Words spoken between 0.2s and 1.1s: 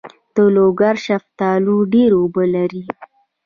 د لوګر